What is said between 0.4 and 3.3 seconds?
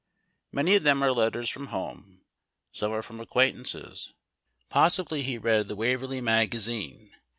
Many of them are letters from home; some are from